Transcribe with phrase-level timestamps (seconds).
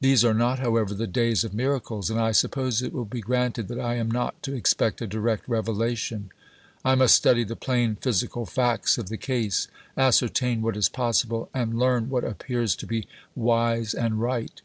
[0.00, 3.66] These are not, however, the days of miracles, and I suppose it will be granted
[3.66, 6.30] that I am not to expect a direct revelation.
[6.84, 9.66] I must study the plain physical facts of the case,
[9.96, 14.62] ascertain what is possible, and learn what appears to be wise and right.